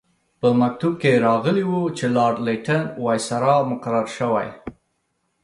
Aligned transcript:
په 0.39 0.47
مکتوب 0.61 0.93
کې 1.01 1.21
راغلي 1.27 1.63
وو 1.67 1.83
چې 1.97 2.05
لارډ 2.15 2.37
لیټن 2.47 2.81
وایسرا 3.05 3.55
مقرر 3.71 4.07
شوی. 4.17 4.49